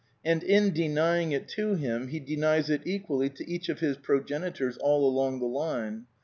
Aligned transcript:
And 0.25 0.41
in 0.41 0.73
denying 0.73 1.31
it 1.31 1.47
to 1.49 1.75
him 1.75 2.07
he 2.07 2.19
denies 2.19 2.71
it 2.71 2.81
equally 2.85 3.29
to 3.29 3.47
each 3.47 3.69
of 3.69 3.81
his 3.81 3.97
progenitors 3.97 4.75
all 4.77 5.07
along 5.07 5.37
the 5.37 5.45
line. 5.45 6.07